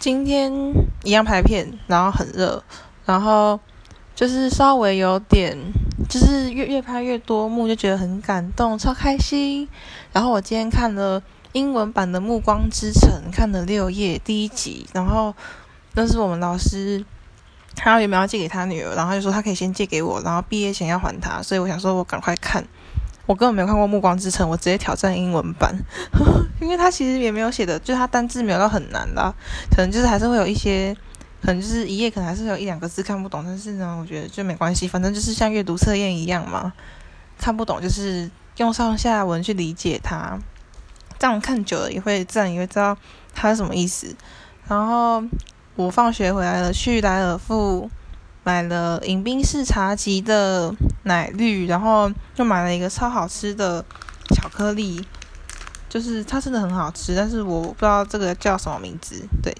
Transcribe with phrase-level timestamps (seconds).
[0.00, 0.50] 今天
[1.04, 2.64] 一样拍片，然后很热，
[3.04, 3.60] 然后
[4.14, 5.54] 就是稍微有点，
[6.08, 9.68] 就是越越拍越多幕，就觉得很感动，超开心。
[10.10, 15.34] 然后我今天看了英文版的《暮光之城》，看了六页第一集，然后
[15.92, 17.04] 那是我们老师，
[17.76, 22.64] 他原本要借给他女儿，然后就说他可以先借给我，然后毕业前要还他，所以我想说我赶快看。
[23.26, 25.72] 我根本没有看过《暮光之城》，我直接挑战英文版，
[26.60, 29.32] 因为它其实也没有写的，就它单字没有到很难啦，
[29.70, 30.96] 可能就是还是会有一些，
[31.40, 36.72] 可能就是一页可能还是有一两个字看不懂，但是呢，我觉得就没关系，反正就是像阅读测验一样嘛，
[37.38, 40.36] 看不懂就是用上下文去理解它，
[41.18, 42.96] 这样看久了也会自然也会知道
[43.32, 44.16] 它是什么意思。
[44.66, 45.22] 然后
[45.76, 47.88] 我放学回来了，去莱尔富。
[48.42, 53.84] 买了饮冰式茶几的奶绿，然后又买了一个超好吃的
[54.34, 55.04] 巧克力，
[55.88, 59.22] 就是它真的很好吃，但是我不知道这个叫什么名字。
[59.42, 59.56] 对。